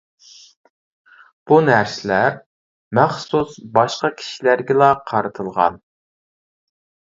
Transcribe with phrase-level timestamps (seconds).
[1.51, 2.39] بۇ «نەرسىلەر»
[3.01, 5.81] مەخسۇس باشقا كىشىلەرگىلا قارىتىلغان.